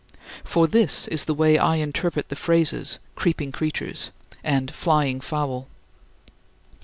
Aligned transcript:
For 0.43 0.65
this 0.65 1.07
is 1.09 1.25
the 1.25 1.33
way 1.35 1.59
I 1.59 1.75
interpret 1.75 2.29
the 2.29 2.35
phrases 2.35 2.97
"creeping 3.13 3.51
creatures" 3.51 4.09
and 4.43 4.71
"flying 4.73 5.21
fowl." 5.21 5.67